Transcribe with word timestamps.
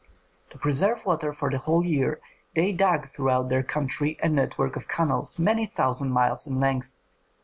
To 0.49 0.57
preserve 0.57 1.05
water 1.05 1.31
for 1.31 1.51
the 1.51 1.59
whole 1.59 1.85
year, 1.85 2.19
they 2.55 2.71
dug 2.71 3.05
throughout 3.05 3.49
their 3.49 3.61
country 3.61 4.17
a 4.23 4.29
network 4.29 4.75
of 4.75 4.87
canals 4.87 5.37
many 5.37 5.67
thousand 5.67 6.09
miles 6.11 6.47
in 6.47 6.59
length. 6.59 6.95